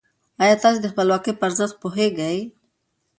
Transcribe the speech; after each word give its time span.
ايا 0.43 0.55
تاسې 0.61 0.79
د 0.81 0.85
خپلواکۍ 0.91 1.31
په 1.35 1.43
ارزښت 1.49 1.75
پوهېږئ؟ 1.81 2.37